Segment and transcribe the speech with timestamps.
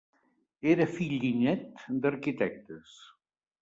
[0.71, 3.01] Era fill i nét d'arquitectes.